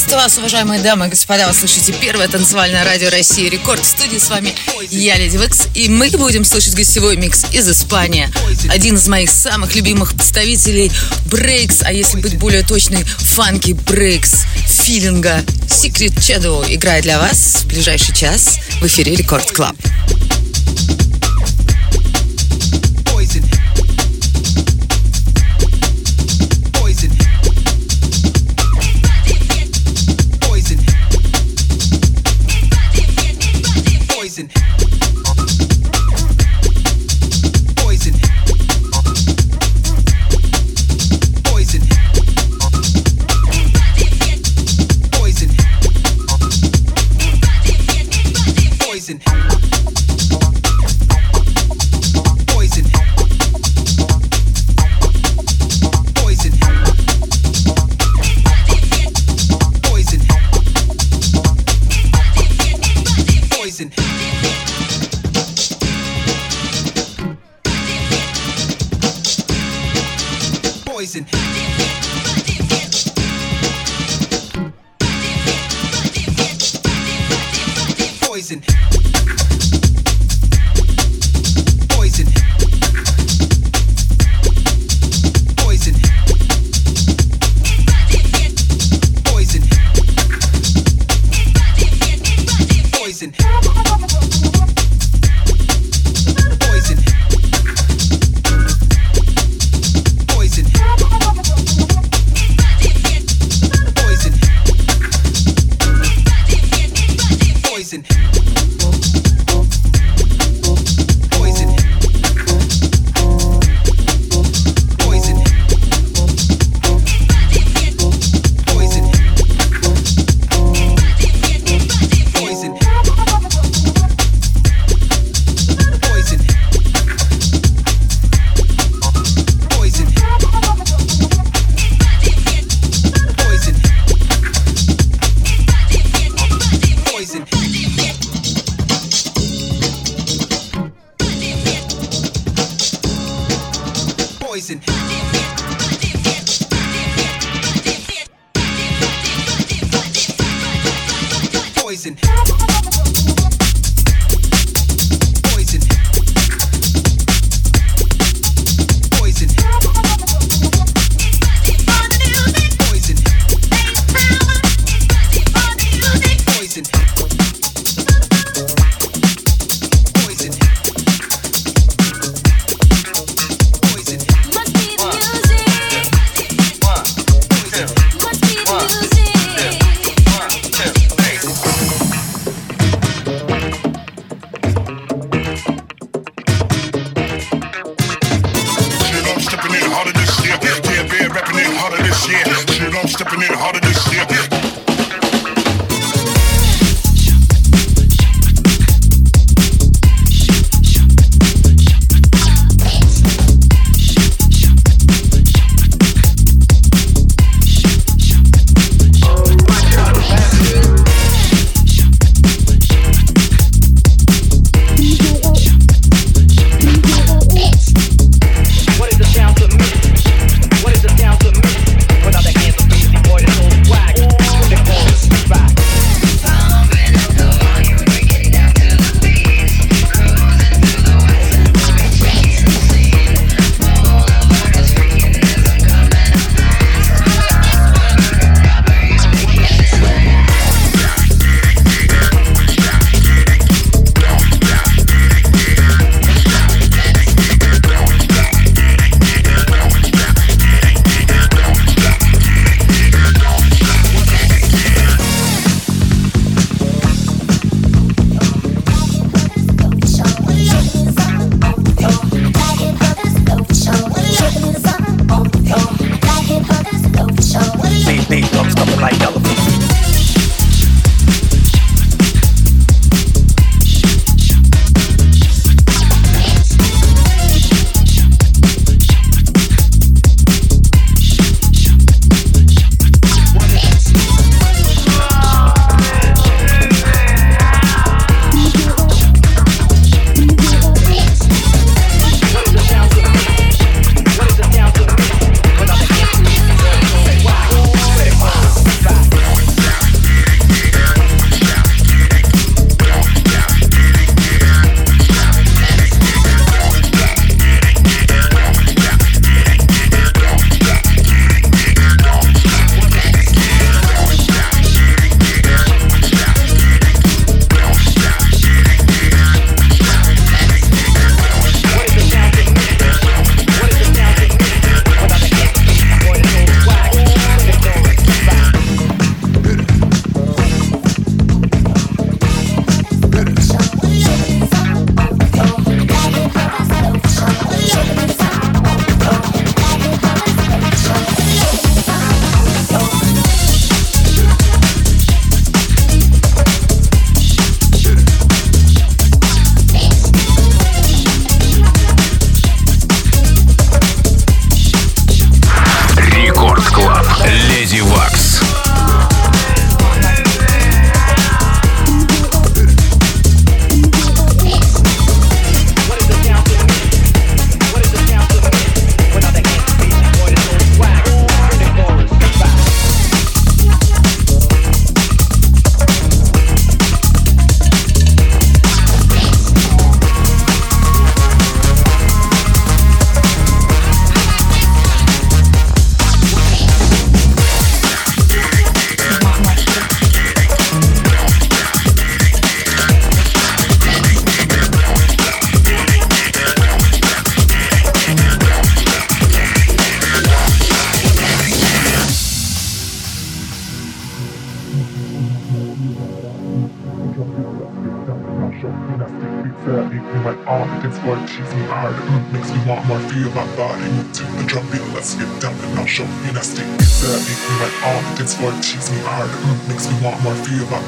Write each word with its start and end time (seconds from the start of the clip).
Приветствую 0.00 0.22
вас, 0.22 0.38
уважаемые 0.38 0.80
дамы 0.80 1.08
и 1.08 1.10
господа. 1.10 1.46
Вы 1.46 1.52
слышите 1.52 1.92
первое 1.92 2.26
танцевальное 2.26 2.86
радио 2.86 3.10
России 3.10 3.50
Рекорд. 3.50 3.84
В 3.84 3.86
студии 3.86 4.16
с 4.16 4.30
вами 4.30 4.54
я, 4.88 5.18
Lady 5.18 5.36
Waks, 5.36 5.68
и 5.74 5.90
мы 5.90 6.08
будем 6.08 6.42
слушать 6.46 6.74
гостевой 6.74 7.18
микс 7.18 7.44
из 7.52 7.68
Испании. 7.68 8.26
Один 8.70 8.94
из 8.94 9.06
моих 9.08 9.30
самых 9.30 9.74
любимых 9.74 10.14
представителей 10.14 10.90
breaks, 11.26 11.82
а 11.82 11.92
если 11.92 12.18
быть 12.18 12.38
более 12.38 12.62
точной, 12.62 13.04
funky 13.04 13.72
breaks, 13.72 14.46
feeling 14.66 15.27
а. 15.27 15.44
Secret 15.68 16.16
Shadow 16.16 16.64
играет 16.74 17.02
для 17.02 17.18
вас 17.18 17.56
в 17.56 17.66
ближайший 17.66 18.14
час 18.14 18.58
в 18.80 18.86
эфире 18.86 19.14
Record 19.14 19.50
Club. 19.50 19.76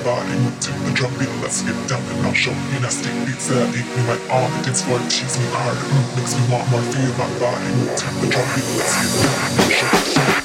Body 0.04 0.34
to 0.60 0.70
the 0.84 0.92
drum 0.94 1.12
beat. 1.18 1.30
Let's 1.42 1.62
get 1.62 1.76
down 1.88 2.02
and 2.02 2.26
I'll 2.26 2.34
show 2.34 2.50
you 2.50 2.80
nasty. 2.80 3.10
It's 3.30 3.48
that 3.48 3.70
make 3.70 3.86
me 3.86 4.02
right 4.06 4.22
on 4.30 4.50
the 4.58 4.66
dance 4.66 4.82
floor, 4.82 4.98
tease 5.08 5.38
me 5.38 5.46
hard. 5.50 5.78
Makes 6.16 6.34
me 6.34 6.42
want 6.50 6.68
more, 6.70 6.82
feel 6.92 7.12
my 7.18 7.28
body 7.38 7.70
to 7.96 8.06
the 8.20 8.28
drum 8.30 8.46
beat. 8.54 8.66
Let's 8.78 8.94
get 8.98 9.10
down 9.22 9.38
and 9.46 9.60
I'll 9.60 9.70
show 9.70 10.36
you. 10.36 10.41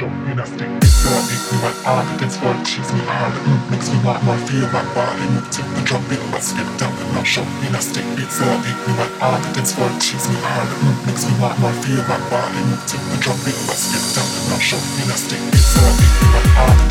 your 0.00 0.12
inner 0.28 0.44
state 0.44 0.68
It's 0.84 1.04
your 1.04 1.20
beat 1.24 1.44
in 1.52 1.58
my 1.64 1.72
eye 1.88 2.04
It's 2.20 2.36
what 2.44 2.56
achieves 2.60 2.92
me 2.92 3.00
hard. 3.08 3.32
Mm, 3.32 3.70
Makes 3.70 3.88
me 3.90 3.98
want 4.04 4.22
more 4.24 4.36
feel 4.44 4.68
my 4.68 4.84
body 4.92 5.24
Move 5.32 5.48
to 5.50 5.62
the 5.62 5.82
drum 5.88 6.02
beat 6.08 6.20
Let's 6.32 6.52
get 6.52 6.68
down. 6.78 6.92
And 6.92 7.14
not 7.16 7.26
show 7.26 7.44
inner 7.64 7.80
state 7.80 8.04
It's 8.20 8.36
your 8.36 8.56
beat 8.60 8.76
in 8.76 8.94
my 9.00 9.08
eye 9.24 9.40
It's 9.56 9.72
what 9.76 9.90
achieves 9.96 10.28
me 10.28 10.36
hard. 10.44 10.68
Mm, 10.68 10.96
Makes 11.08 11.24
me 11.24 11.32
want 11.40 11.56
more 11.60 11.72
feel 11.80 12.02
my 12.04 12.20
body 12.28 12.60
Move 12.68 12.84
to 12.92 12.96
the 13.08 13.16
drum 13.24 13.38
beat 13.44 13.56
Let's 13.68 13.88
get 13.88 14.04
down. 14.12 14.28
And 14.28 14.46
not 14.52 14.60
show 14.60 14.80
inner 15.00 15.16
state 15.16 15.40
It's 15.56 15.72
your 15.76 15.90
beat 15.96 16.14
in 16.20 16.28
my 16.32 16.42
eye 16.60 16.85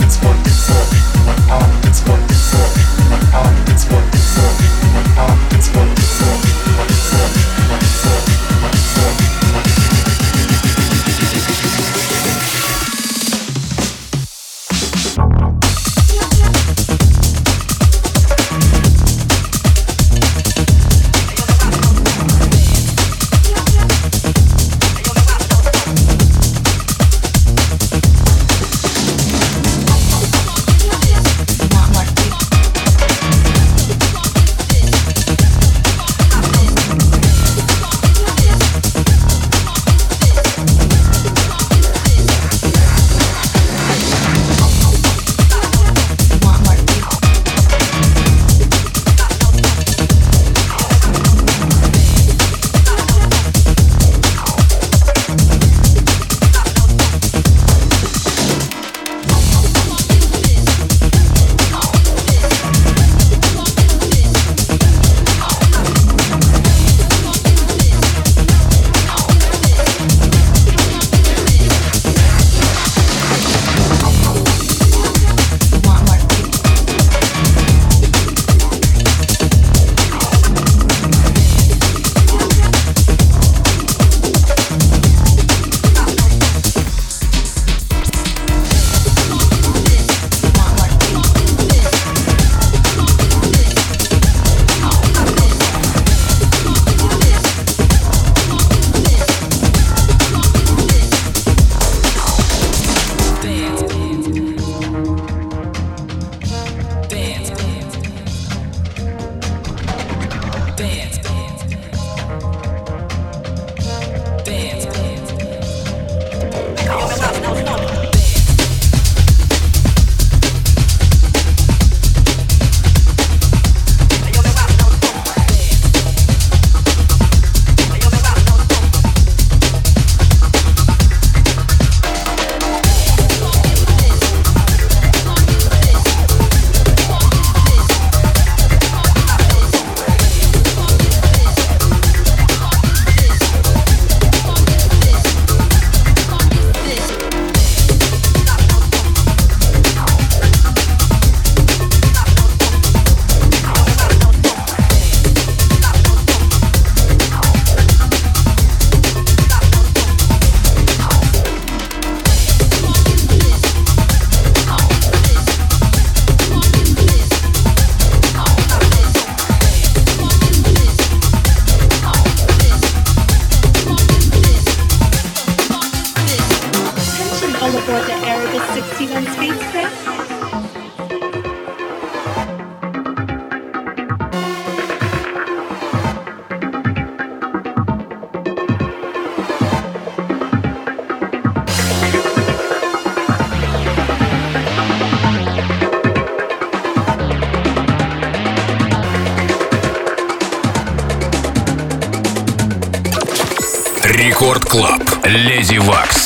Клаб. 204.75 205.01
Леди 205.23 205.77
Вакс. 205.77 206.24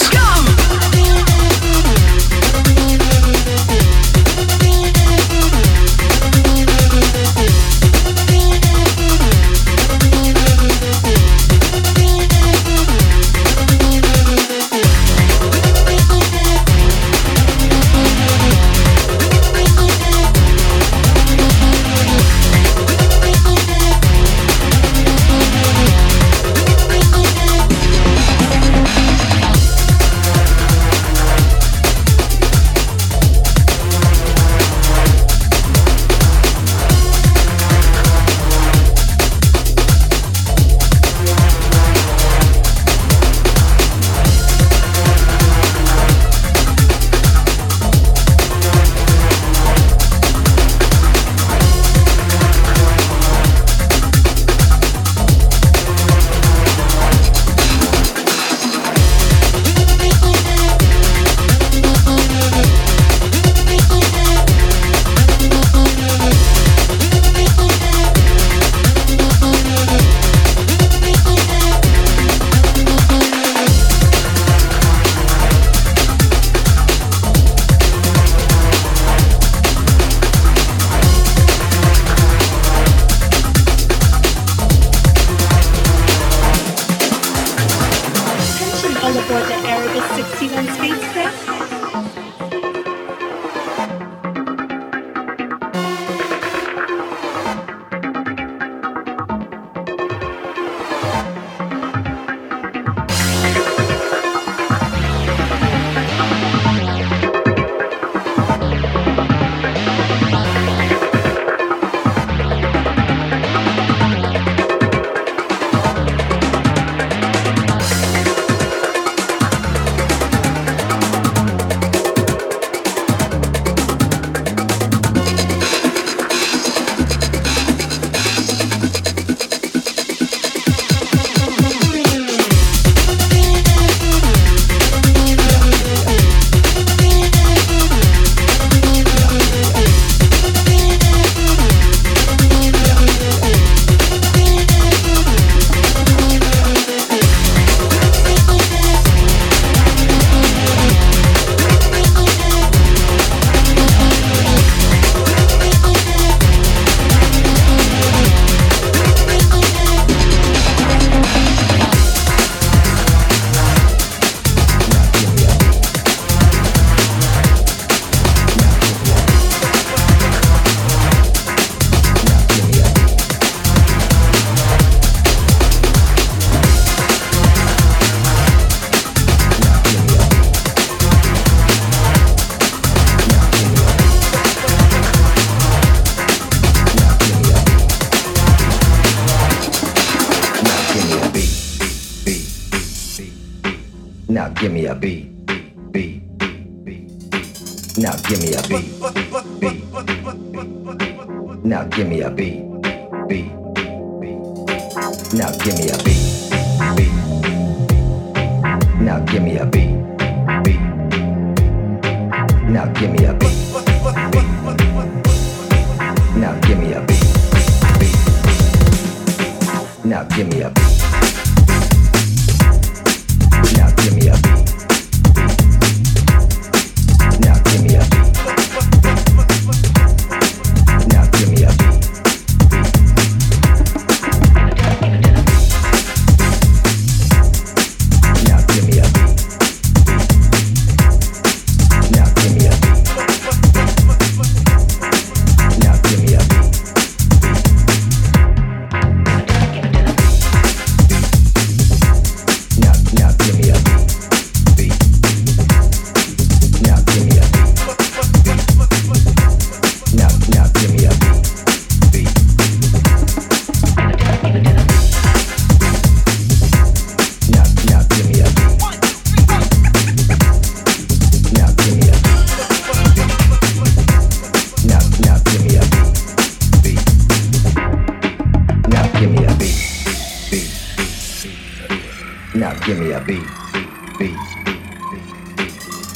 beat. 283.29 283.45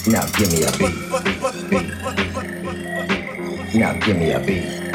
Now 0.07 0.25
give 0.37 0.51
me 0.51 0.63
a 0.63 0.71
beat. 0.79 0.95
Now 3.75 3.93
give 3.99 4.17
me 4.17 4.31
a 4.31 4.39
beat. 4.39 4.92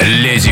Леди 0.00 0.45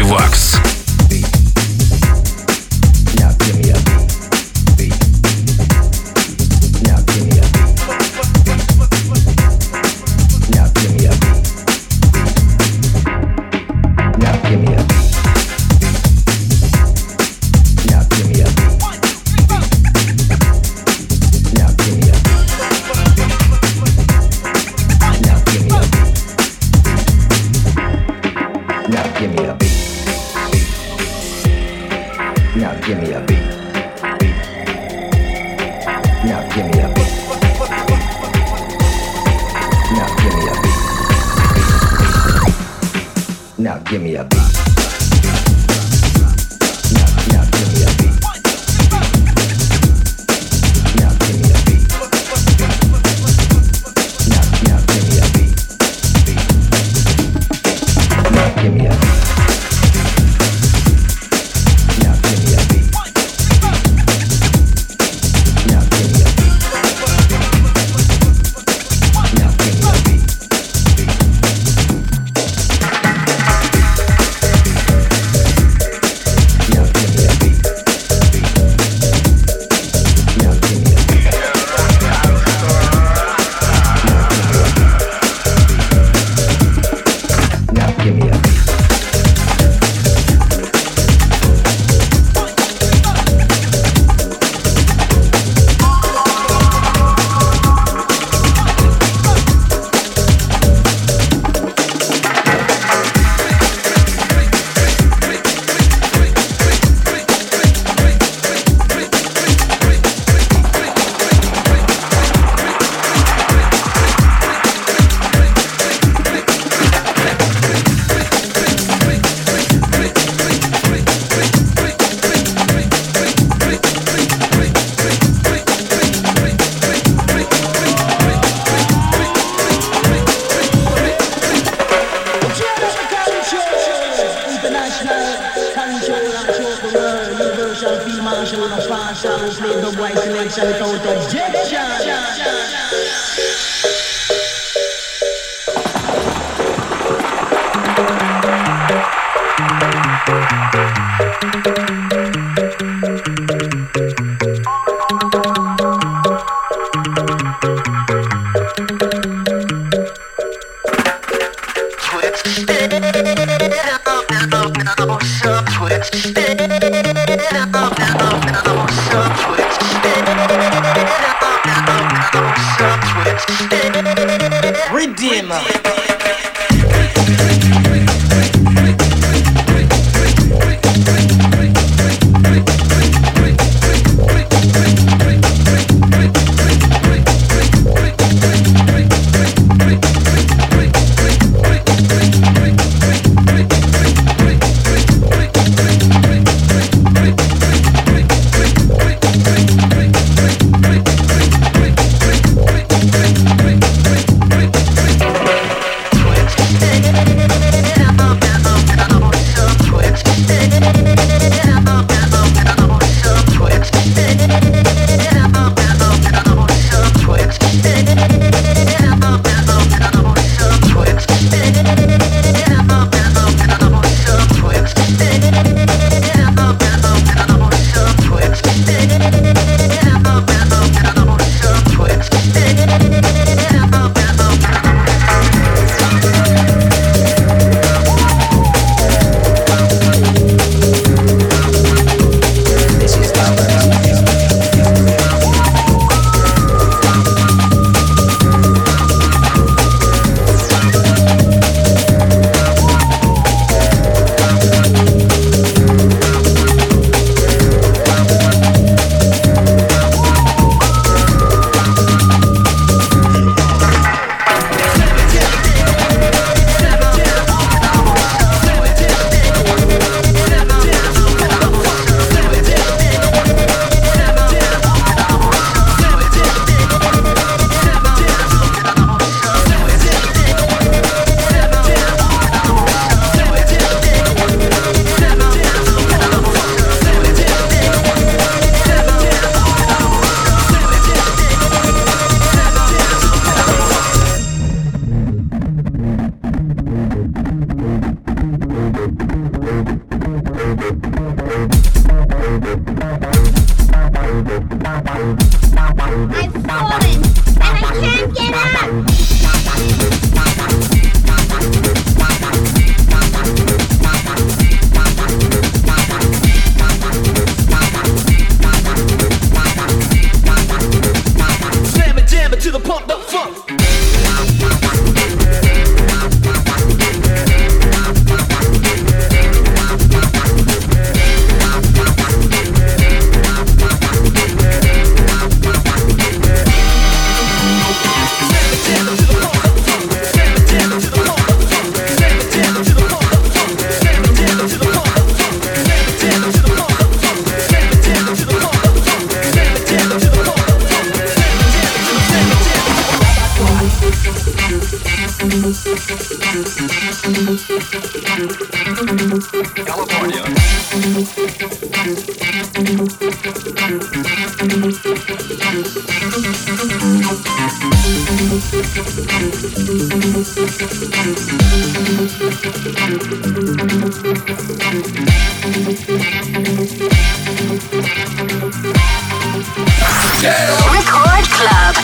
Now 39.94 40.08
give 40.16 40.34
me 40.34 40.46
a 40.48 40.54
beat. 40.62 40.80
Now 43.58 43.78
give 43.78 44.02
me 44.02 44.16
a 44.16 44.24
beat. 44.24 44.63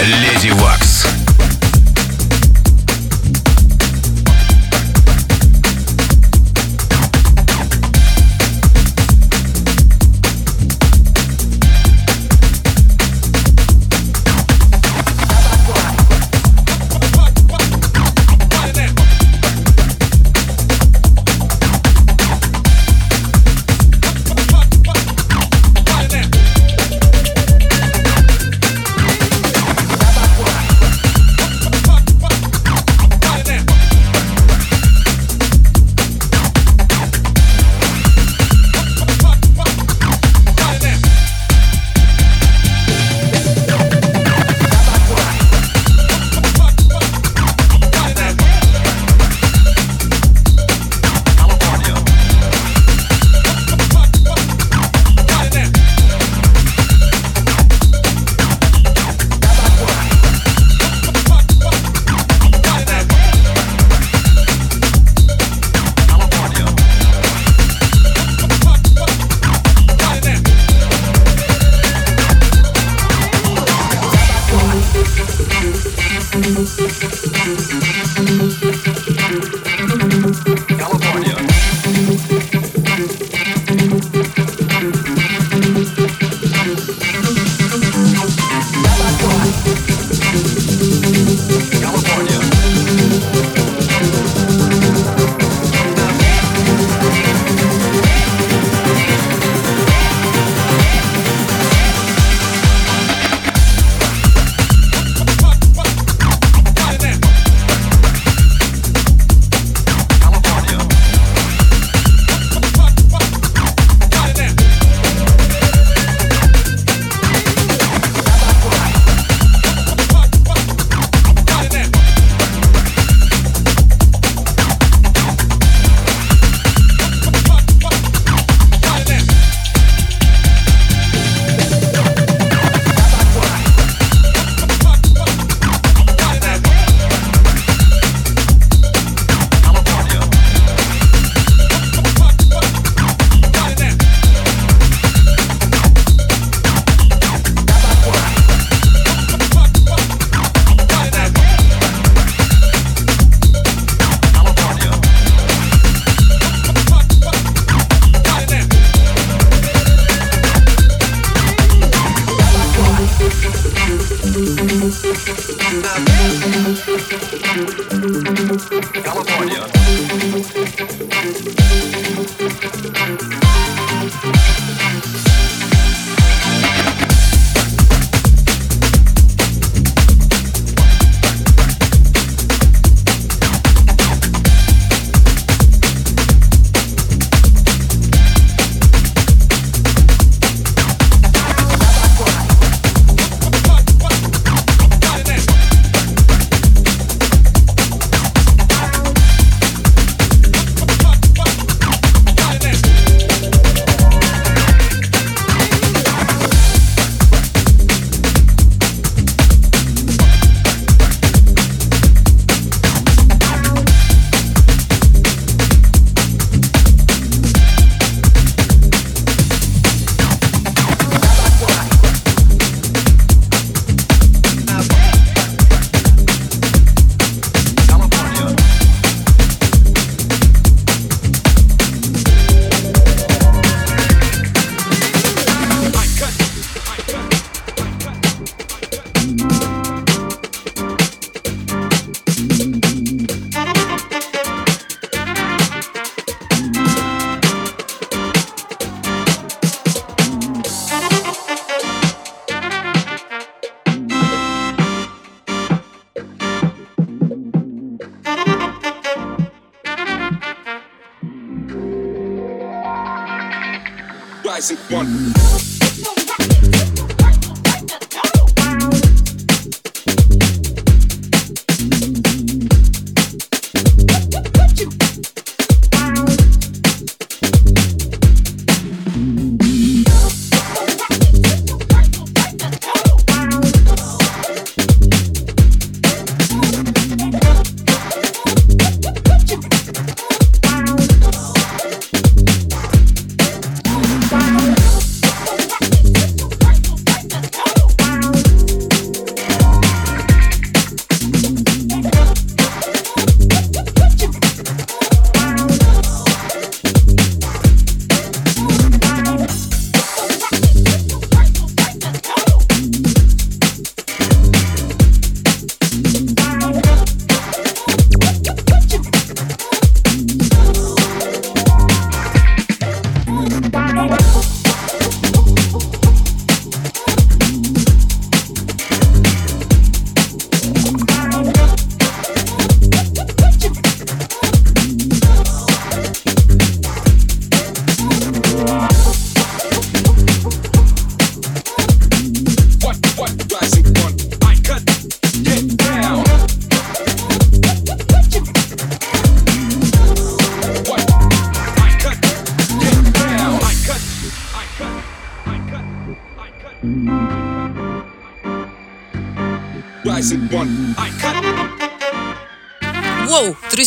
Леди 0.03 0.51
Вакс. 0.51 1.30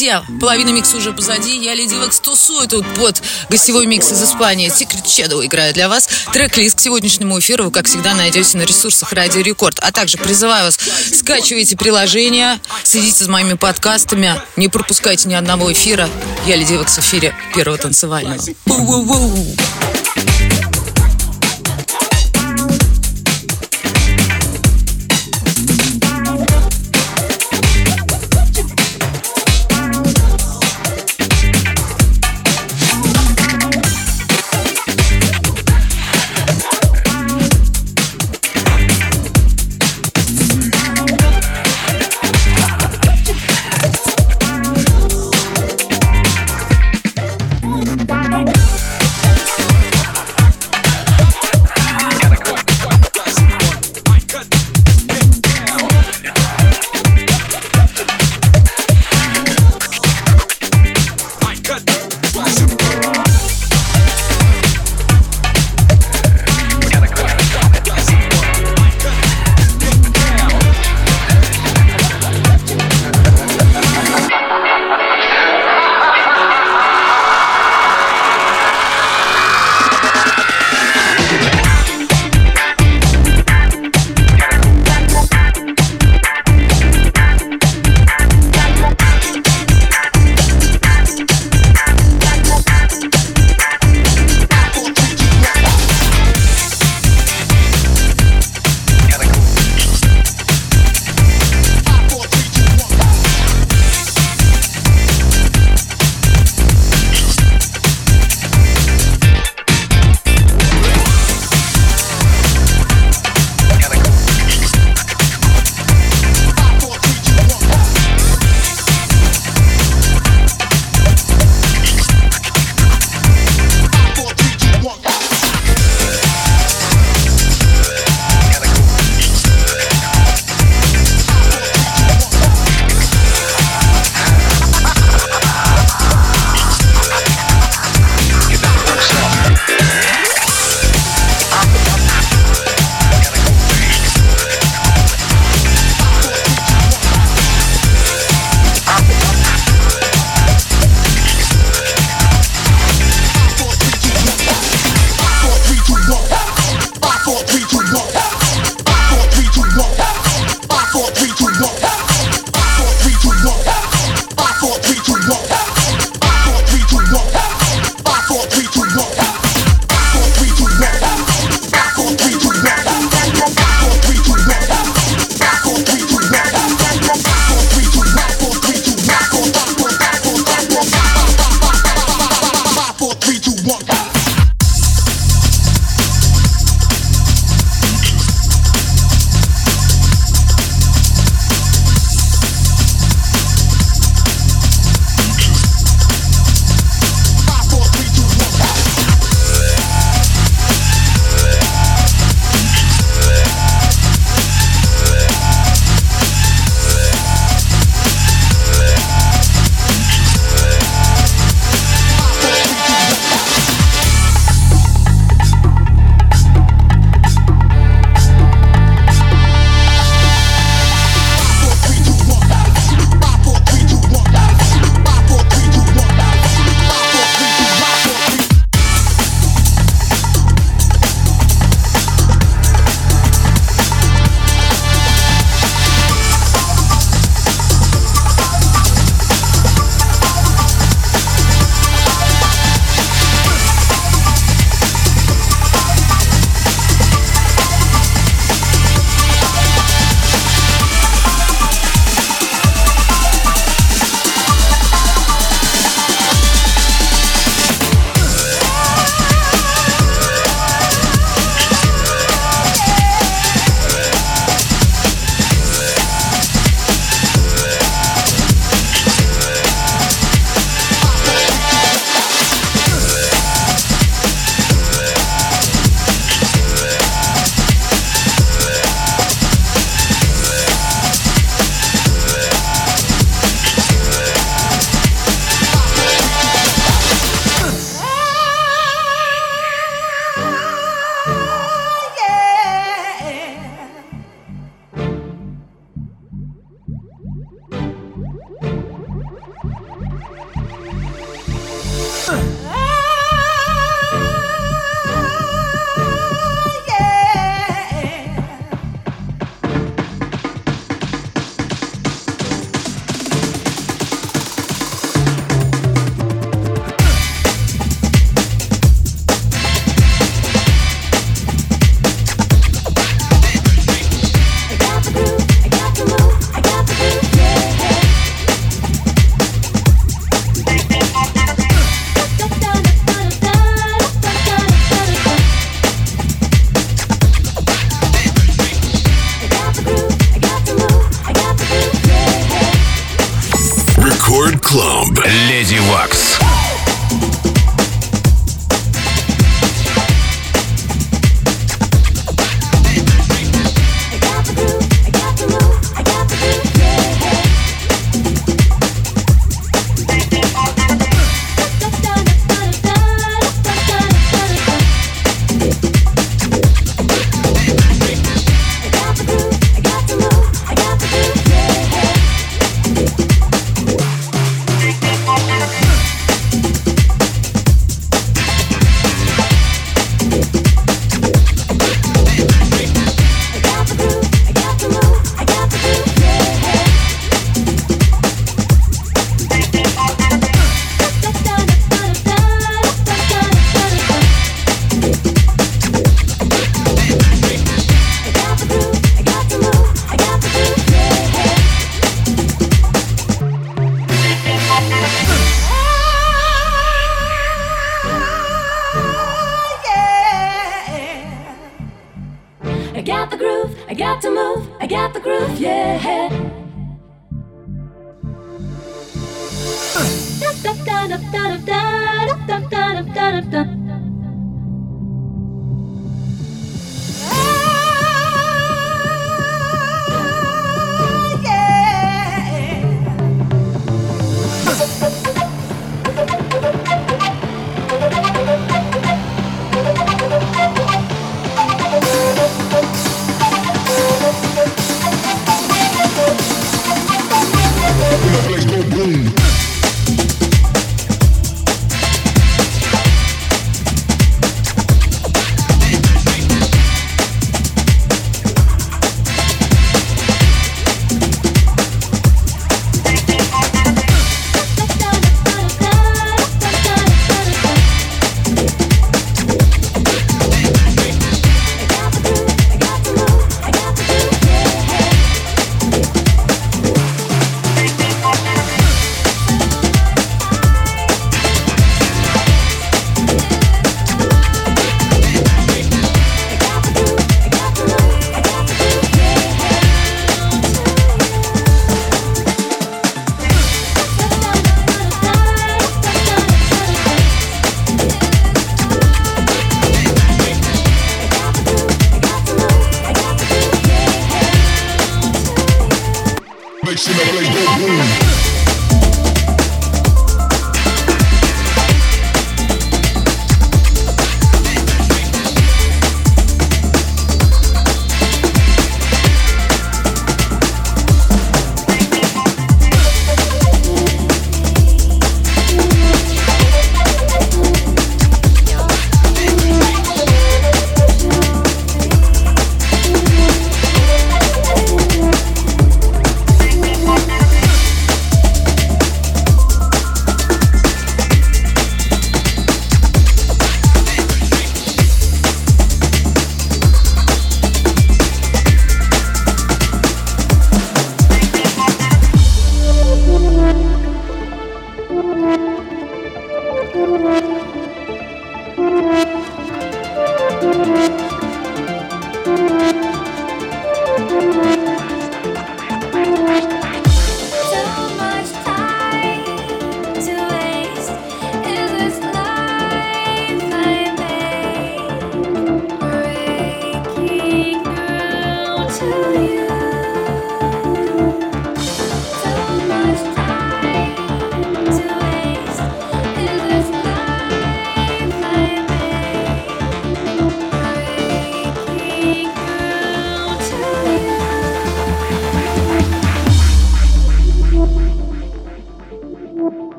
Друзья, 0.00 0.24
половина 0.40 0.70
микса 0.70 0.96
уже 0.96 1.12
позади. 1.12 1.58
Я 1.58 1.74
Леди 1.74 1.92
Векс 1.92 2.20
тусую 2.20 2.66
тут 2.66 2.86
под 2.94 3.22
гостевой 3.50 3.84
микс 3.84 4.10
из 4.10 4.22
Испании. 4.22 4.70
Secret 4.70 5.04
Shadow 5.04 5.44
играю 5.44 5.74
для 5.74 5.90
вас. 5.90 6.08
Трек-лист 6.32 6.78
к 6.78 6.80
сегодняшнему 6.80 7.38
эфиру 7.38 7.64
вы, 7.64 7.70
как 7.70 7.84
всегда, 7.84 8.14
найдете 8.14 8.56
на 8.56 8.62
ресурсах 8.62 9.12
Радио 9.12 9.42
Рекорд. 9.42 9.78
А 9.80 9.92
также 9.92 10.16
призываю 10.16 10.64
вас, 10.64 10.78
скачивайте 11.12 11.76
приложение, 11.76 12.58
следите 12.82 13.24
за 13.24 13.30
моими 13.30 13.52
подкастами, 13.52 14.40
не 14.56 14.68
пропускайте 14.68 15.28
ни 15.28 15.34
одного 15.34 15.70
эфира. 15.70 16.08
Я 16.46 16.56
Леди 16.56 16.72
Векс 16.72 16.96
в 16.96 17.00
эфире 17.00 17.34
первого 17.54 17.76
танцевального. 17.76 18.42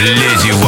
Леди 0.00 0.52
Вакс. 0.52 0.67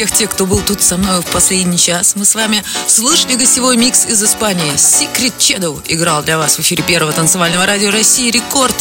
Всех 0.00 0.12
тех, 0.12 0.30
кто 0.30 0.46
был 0.46 0.60
тут 0.60 0.80
со 0.80 0.96
мной 0.96 1.20
в 1.20 1.26
последний 1.26 1.76
час. 1.76 2.14
Мы 2.16 2.24
с 2.24 2.34
вами 2.34 2.64
слушали 2.86 3.34
гостевой 3.34 3.76
микс 3.76 4.06
из 4.06 4.22
Испании. 4.22 4.72
Secret 4.72 5.34
Shadow 5.38 5.82
играл 5.88 6.22
для 6.22 6.38
вас 6.38 6.56
в 6.56 6.60
эфире 6.60 6.82
первого 6.82 7.12
танцевального 7.12 7.66
радио 7.66 7.90
России 7.90 8.30
«Рекорд». 8.30 8.74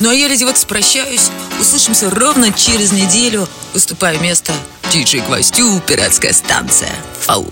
Ну 0.00 0.08
а 0.08 0.14
я, 0.14 0.28
Леди 0.28 0.44
Векс, 0.44 0.64
прощаюсь. 0.64 1.30
Услышимся 1.60 2.08
ровно 2.08 2.52
через 2.52 2.90
неделю. 2.90 3.46
Уступаю 3.74 4.18
место 4.20 4.54
диджей 4.90 5.20
Гвоздю, 5.20 5.78
пиратская 5.80 6.32
станция. 6.32 6.94
Фау. 7.20 7.46